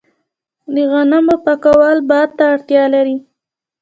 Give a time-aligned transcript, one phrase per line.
[0.73, 3.17] د غنمو پاکول باد ته اړتیا لري.